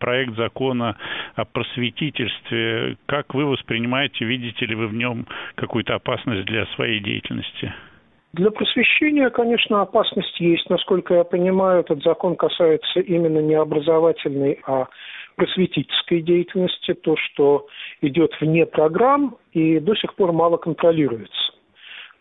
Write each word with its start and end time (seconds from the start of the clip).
проект 0.00 0.34
закона 0.36 0.96
о 1.36 1.44
просветительстве. 1.44 2.96
Как 3.06 3.32
вы 3.34 3.44
воспринимаете, 3.44 4.24
видите 4.24 4.66
ли 4.66 4.74
вы 4.74 4.88
в 4.88 4.94
нем 4.94 5.26
какую-то 5.54 5.94
опасность 5.94 6.46
для 6.46 6.66
своей 6.74 6.98
деятельности? 6.98 7.72
Для 8.32 8.50
просвещения, 8.50 9.28
конечно, 9.30 9.82
опасность 9.82 10.40
есть. 10.40 10.68
Насколько 10.70 11.14
я 11.14 11.24
понимаю, 11.24 11.80
этот 11.80 12.02
закон 12.02 12.36
касается 12.36 13.00
именно 13.00 13.40
не 13.40 13.54
образовательной, 13.54 14.60
а 14.66 14.86
просветительской 15.36 16.22
деятельности, 16.22 16.94
то, 16.94 17.16
что 17.16 17.66
идет 18.02 18.30
вне 18.40 18.66
программ 18.66 19.36
и 19.52 19.80
до 19.80 19.94
сих 19.96 20.14
пор 20.14 20.32
мало 20.32 20.58
контролируется. 20.58 21.49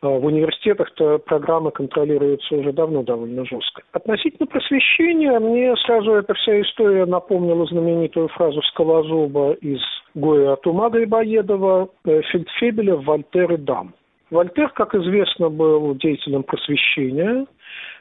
А 0.02 0.07
в 0.07 0.25
университетах-то 0.25 1.18
программы 1.20 1.71
контролируются 1.71 2.55
уже 2.55 2.71
давно 2.71 3.04
довольно 3.04 3.45
жестко. 3.45 3.82
Относительно 3.91 4.47
просвещения, 4.47 5.38
мне 5.39 5.75
сразу 5.86 6.14
эта 6.14 6.33
вся 6.36 6.61
история 6.61 7.05
напомнила 7.05 7.65
знаменитую 7.65 8.29
фразу 8.29 8.61
Скалозуба 8.61 9.54
из 9.54 9.82
Гоя 10.15 10.54
Атумага 10.54 11.00
и 11.00 11.06
Баедова 11.06 11.89
э, 12.06 12.21
«Фельдфебеля, 12.32 12.96
Вольтер 12.96 13.54
и 13.54 13.57
Дам». 13.57 13.93
Вольтер, 14.29 14.69
как 14.69 14.93
известно, 14.93 15.50
был 15.50 15.96
деятелем 15.96 16.43
просвещения. 16.43 17.47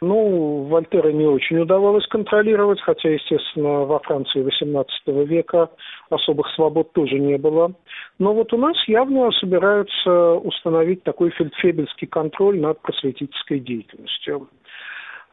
Ну, 0.00 0.64
Вольтера 0.64 1.10
не 1.10 1.24
очень 1.24 1.58
удавалось 1.58 2.06
контролировать, 2.06 2.80
хотя, 2.80 3.08
естественно, 3.08 3.84
во 3.84 3.98
Франции 4.00 4.44
XVIII 4.44 5.24
века 5.24 5.70
особых 6.10 6.48
свобод 6.54 6.92
тоже 6.92 7.18
не 7.18 7.38
было. 7.38 7.72
Но 8.18 8.34
вот 8.34 8.52
у 8.52 8.58
нас 8.58 8.76
явно 8.86 9.30
собираются 9.32 10.34
установить 10.34 11.02
такой 11.02 11.30
фельдфебельский 11.30 12.06
контроль 12.06 12.60
над 12.60 12.80
просветительской 12.82 13.60
деятельностью. 13.60 14.48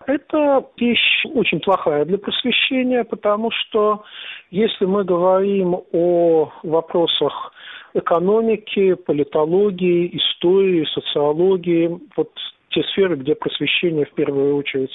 Это 0.07 0.63
вещь 0.77 1.25
очень 1.33 1.59
плохая 1.59 2.05
для 2.05 2.17
просвещения, 2.17 3.03
потому 3.03 3.49
что 3.51 4.03
если 4.51 4.85
мы 4.85 5.03
говорим 5.03 5.81
о 5.91 6.51
вопросах 6.63 7.53
экономики, 7.95 8.93
политологии, 8.93 10.15
истории, 10.17 10.85
социологии, 10.93 11.99
вот 12.15 12.31
те 12.69 12.83
сферы, 12.83 13.15
где 13.15 13.35
просвещение 13.35 14.05
в 14.05 14.13
первую 14.13 14.57
очередь 14.57 14.91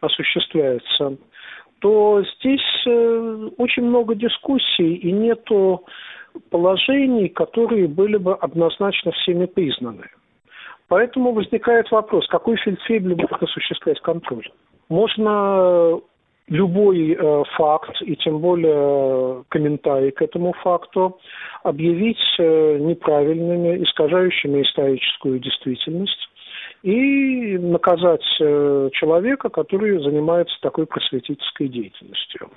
осуществляется, 0.00 1.16
то 1.80 2.22
здесь 2.36 2.86
э, 2.86 3.48
очень 3.56 3.84
много 3.84 4.14
дискуссий 4.14 4.94
и 4.94 5.10
нету 5.10 5.84
положений, 6.50 7.30
которые 7.30 7.88
были 7.88 8.16
бы 8.16 8.34
однозначно 8.34 9.12
всеми 9.12 9.46
признаны. 9.46 10.08
Поэтому 10.88 11.32
возникает 11.32 11.90
вопрос, 11.90 12.26
какой 12.28 12.56
фельдфебель 12.56 13.14
будет 13.14 13.42
осуществлять 13.42 14.00
контроль? 14.00 14.48
Можно 14.88 16.00
любой 16.54 17.16
э, 17.18 17.42
факт 17.56 18.00
и 18.02 18.14
тем 18.16 18.38
более 18.38 19.44
комментарий 19.48 20.12
к 20.12 20.22
этому 20.22 20.52
факту 20.62 21.18
объявить 21.64 22.22
э, 22.38 22.78
неправильными, 22.78 23.82
искажающими 23.82 24.62
историческую 24.62 25.40
действительность 25.40 26.28
и 26.82 27.58
наказать 27.58 28.24
э, 28.40 28.90
человека, 28.92 29.48
который 29.48 30.00
занимается 30.02 30.54
такой 30.60 30.86
просветительской 30.86 31.66
деятельностью. 31.68 32.50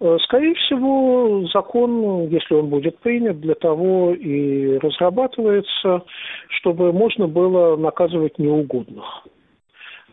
Э, 0.00 0.16
скорее 0.24 0.54
всего, 0.54 1.46
закон, 1.52 2.28
если 2.28 2.54
он 2.54 2.68
будет 2.68 2.98
принят, 2.98 3.40
для 3.40 3.54
того 3.54 4.14
и 4.14 4.78
разрабатывается, 4.78 6.02
чтобы 6.48 6.92
можно 6.92 7.28
было 7.28 7.76
наказывать 7.76 8.38
неугодных. 8.38 9.04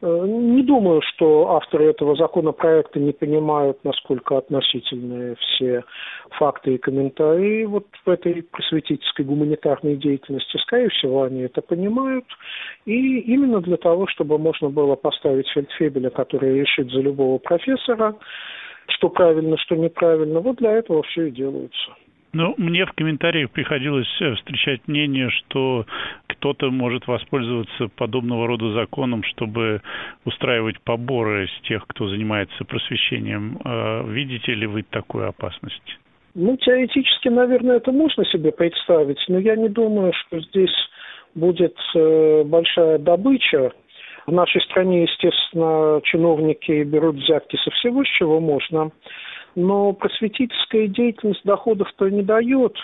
Э, 0.02 0.26
не 0.28 0.62
думаю, 0.64 1.02
что 1.02 1.52
авторы 1.56 1.86
этого 1.86 2.16
законопроекта 2.16 3.00
не 3.00 3.14
понимают, 3.14 3.84
насколько 3.84 4.38
относительны 4.38 5.36
все 5.36 5.84
факты 6.32 6.76
и 6.76 6.78
комментарии 6.78 7.66
вот 7.66 7.86
в 8.06 8.10
этой 8.10 8.44
просветительской 8.44 9.26
гуманитарной 9.26 9.96
деятельности. 9.96 10.58
Скорее 10.58 10.90
всего, 10.90 11.24
они 11.24 11.42
это 11.42 11.62
понимают. 11.62 12.26
И 12.86 13.20
именно 13.20 13.62
для 13.62 13.78
того, 13.78 14.08
чтобы 14.08 14.38
можно 14.38 14.70
было 14.70 14.96
поставить 14.96 15.48
фельдфебеля, 15.50 16.10
который 16.10 16.60
решит 16.60 16.92
за 16.92 17.00
любого 17.00 17.38
профессора, 17.38 18.16
что 18.88 19.10
правильно, 19.10 19.58
что 19.58 19.76
неправильно, 19.76 20.40
вот 20.42 20.58
для 20.58 20.74
этого 20.74 21.04
все 21.04 21.28
и 21.28 21.32
делается. 21.32 21.92
Ну, 22.36 22.54
мне 22.58 22.86
в 22.86 22.92
комментариях 22.92 23.50
приходилось 23.52 24.10
э, 24.20 24.36
встречать 24.36 24.82
мнение, 24.88 25.30
что 25.30 25.86
кто-то 26.28 26.70
может 26.70 27.08
воспользоваться 27.08 27.88
подобного 27.96 28.46
рода 28.46 28.74
законом, 28.74 29.24
чтобы 29.24 29.82
устраивать 30.26 30.82
поборы 30.82 31.48
с 31.48 31.62
тех, 31.66 31.88
кто 31.88 32.10
занимается 32.10 32.66
просвещением. 32.66 33.58
А 33.64 34.04
видите 34.04 34.54
ли 34.54 34.68
вы 34.68 34.84
такую 34.84 35.30
опасность? 35.30 35.98
Ну, 36.34 36.58
теоретически, 36.58 37.30
наверное, 37.30 37.78
это 37.78 37.94
можно 37.94 38.26
себе 38.26 38.52
представить, 38.52 39.24
но 39.30 39.40
я 39.40 39.56
не 39.56 39.70
думаю, 39.70 40.12
что 40.12 40.42
здесь 40.42 40.76
будет 41.36 41.78
э, 41.96 42.44
большая 42.44 42.98
добыча. 42.98 43.72
В 44.28 44.34
нашей 44.34 44.60
стране, 44.64 45.04
естественно, 45.04 46.02
чиновники 46.04 46.84
берут 46.84 47.16
взятки 47.16 47.56
со 47.64 47.72
всего, 47.72 48.04
с 48.04 48.10
чего 48.10 48.42
можно 48.42 48.92
но 49.56 49.94
просветительская 49.94 50.88
деятельность 50.88 51.44
доходов-то 51.44 52.10
не 52.10 52.22
дает. 52.22 52.78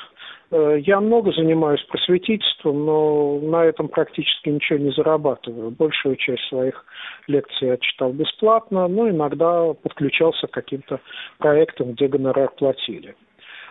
Э, 0.51 0.77
я 0.79 0.99
много 0.99 1.31
занимаюсь 1.31 1.81
просветительством, 1.83 2.85
но 2.85 3.39
на 3.39 3.65
этом 3.65 3.87
практически 3.87 4.49
ничего 4.49 4.79
не 4.79 4.91
зарабатываю. 4.91 5.71
Большую 5.71 6.15
часть 6.15 6.43
своих 6.49 6.85
лекций 7.27 7.69
я 7.69 7.77
читал 7.77 8.11
бесплатно, 8.11 8.87
но 8.87 9.09
иногда 9.09 9.73
подключался 9.73 10.47
к 10.47 10.51
каким-то 10.51 10.99
проектам, 11.37 11.93
где 11.93 12.07
гонорар 12.07 12.51
платили. 12.57 13.15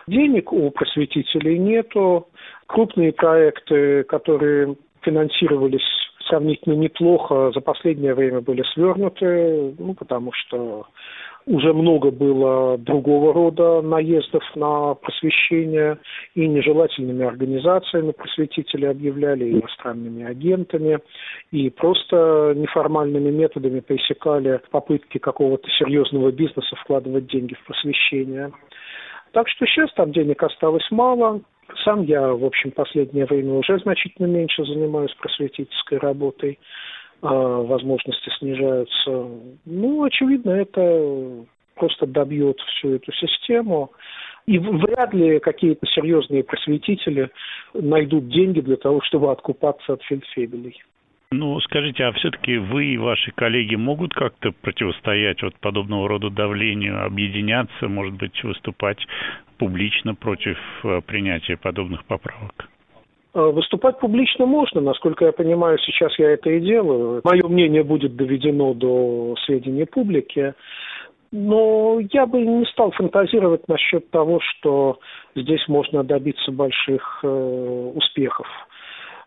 Денег 0.07 0.51
у 0.51 0.69
просветителей 0.71 1.57
нету. 1.57 2.27
Крупные 2.67 3.13
проекты, 3.13 4.03
которые 4.03 4.75
финансировались 5.01 5.83
сравнительно 6.27 6.73
неплохо, 6.73 7.51
за 7.53 7.61
последнее 7.61 8.13
время 8.13 8.41
были 8.41 8.63
свернуты, 8.73 9.75
ну, 9.77 9.93
потому 9.93 10.31
что 10.31 10.87
уже 11.45 11.73
много 11.73 12.11
было 12.11 12.77
другого 12.77 13.33
рода 13.33 13.81
наездов 13.81 14.43
на 14.55 14.93
просвещение 14.95 15.97
и 16.35 16.47
нежелательными 16.47 17.25
организациями 17.25 18.11
просветители 18.11 18.85
объявляли, 18.85 19.45
и 19.45 19.59
иностранными 19.59 20.23
агентами, 20.23 20.99
и 21.51 21.69
просто 21.69 22.53
неформальными 22.55 23.31
методами 23.31 23.79
пресекали 23.79 24.61
попытки 24.71 25.17
какого-то 25.17 25.67
серьезного 25.79 26.31
бизнеса 26.31 26.75
вкладывать 26.75 27.27
деньги 27.27 27.55
в 27.55 27.63
просвещение. 27.65 28.51
Так 29.31 29.47
что 29.49 29.65
сейчас 29.65 29.91
там 29.93 30.11
денег 30.11 30.43
осталось 30.43 30.85
мало. 30.91 31.41
Сам 31.85 32.03
я, 32.03 32.33
в 32.33 32.43
общем, 32.43 32.71
последнее 32.71 33.25
время 33.25 33.53
уже 33.53 33.79
значительно 33.79 34.27
меньше 34.27 34.65
занимаюсь 34.65 35.13
просветительской 35.13 35.99
работой. 35.99 36.59
А, 37.21 37.61
возможности 37.61 38.29
снижаются. 38.39 39.27
Ну, 39.65 40.03
очевидно, 40.03 40.51
это 40.51 41.45
просто 41.75 42.07
добьет 42.07 42.59
всю 42.59 42.95
эту 42.95 43.11
систему. 43.13 43.91
И 44.47 44.57
вряд 44.57 45.13
ли 45.13 45.39
какие-то 45.39 45.85
серьезные 45.87 46.43
просветители 46.43 47.29
найдут 47.73 48.27
деньги 48.29 48.59
для 48.59 48.75
того, 48.75 49.01
чтобы 49.01 49.31
откупаться 49.31 49.93
от 49.93 50.01
фельдфебелей. 50.03 50.81
Ну, 51.33 51.57
скажите, 51.61 52.03
а 52.03 52.11
все-таки 52.11 52.57
вы 52.57 52.85
и 52.87 52.97
ваши 52.97 53.31
коллеги 53.31 53.75
могут 53.75 54.13
как-то 54.13 54.51
противостоять 54.51 55.41
вот 55.43 55.55
подобного 55.59 56.09
рода 56.09 56.29
давлению, 56.29 57.05
объединяться, 57.05 57.87
может 57.87 58.15
быть, 58.15 58.43
выступать 58.43 58.97
публично 59.57 60.13
против 60.13 60.57
э, 60.83 60.99
принятия 61.05 61.55
подобных 61.55 62.03
поправок? 62.03 62.70
Э, 63.33 63.39
выступать 63.39 63.99
публично 63.99 64.45
можно, 64.45 64.81
насколько 64.81 65.25
я 65.25 65.31
понимаю, 65.31 65.77
сейчас 65.79 66.17
я 66.19 66.31
это 66.31 66.49
и 66.49 66.59
делаю. 66.59 67.21
Мое 67.23 67.47
мнение 67.47 67.83
будет 67.83 68.15
доведено 68.15 68.73
до 68.73 69.35
сведения 69.45 69.85
публики. 69.85 70.53
Но 71.31 71.99
я 72.11 72.25
бы 72.25 72.41
не 72.41 72.65
стал 72.65 72.91
фантазировать 72.91 73.65
насчет 73.69 74.09
того, 74.11 74.41
что 74.41 74.99
здесь 75.33 75.65
можно 75.69 76.03
добиться 76.03 76.51
больших 76.51 77.19
э, 77.23 77.91
успехов. 77.95 78.47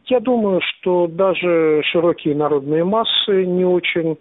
Я 0.07 0.21
думаю, 0.21 0.61
что 0.61 1.07
даже 1.07 1.83
широкие 1.91 2.35
народные 2.35 2.85
массы 2.85 3.47
не 3.47 3.65
очень 3.65 4.19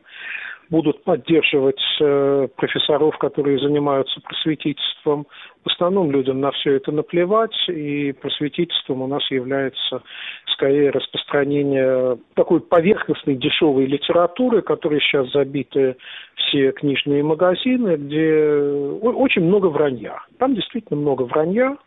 будут 0.74 1.04
поддерживать 1.04 1.84
э, 2.02 2.48
профессоров, 2.56 3.16
которые 3.20 3.60
занимаются 3.60 4.20
просветительством. 4.22 5.28
В 5.64 5.70
основном 5.70 6.10
людям 6.10 6.42
на 6.42 6.50
все 6.50 6.78
это 6.78 6.92
наплевать, 6.92 7.56
и 7.68 8.12
просветительством 8.14 9.04
у 9.04 9.08
нас 9.08 9.22
является 9.30 10.02
скорее 10.48 10.90
распространение 10.90 12.18
такой 12.34 12.60
поверхностной 12.60 13.36
дешевой 13.36 13.86
литературы, 13.86 14.64
которой 14.64 15.00
сейчас 15.00 15.32
забиты 15.32 15.96
все 16.38 16.72
книжные 16.72 17.22
магазины, 17.22 17.96
где 17.96 18.58
очень 19.04 19.44
много 19.44 19.68
вранья. 19.68 20.24
Там 20.40 20.56
действительно 20.56 21.00
много 21.00 21.22
вранья, 21.22 21.78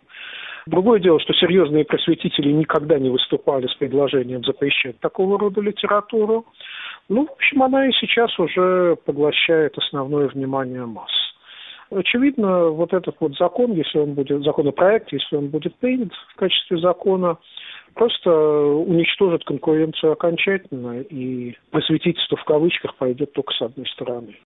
Другое 0.66 0.98
дело, 0.98 1.20
что 1.20 1.32
серьезные 1.32 1.84
просветители 1.84 2.50
никогда 2.50 2.98
не 2.98 3.08
выступали 3.08 3.68
с 3.68 3.74
предложением 3.74 4.42
запрещать 4.42 4.98
такого 4.98 5.38
рода 5.38 5.60
литературу. 5.60 6.44
Ну, 7.08 7.26
в 7.26 7.32
общем, 7.32 7.62
она 7.62 7.86
и 7.86 7.92
сейчас 7.92 8.36
уже 8.38 8.96
поглощает 9.04 9.78
основное 9.78 10.28
внимание 10.28 10.86
масс. 10.86 11.10
Очевидно, 11.90 12.70
вот 12.70 12.92
этот 12.92 13.16
вот 13.20 13.36
закон, 13.36 13.72
если 13.72 13.98
он 13.98 14.14
будет, 14.14 14.42
законопроект, 14.42 15.12
если 15.12 15.36
он 15.36 15.48
будет 15.48 15.76
принят 15.76 16.12
в 16.12 16.34
качестве 16.36 16.78
закона, 16.78 17.38
просто 17.94 18.30
уничтожит 18.30 19.44
конкуренцию 19.44 20.12
окончательно, 20.12 21.00
и 21.00 21.54
просветительство 21.70 22.36
в 22.36 22.44
кавычках 22.44 22.96
пойдет 22.96 23.32
только 23.34 23.52
с 23.54 23.62
одной 23.62 23.86
стороны. 23.86 24.36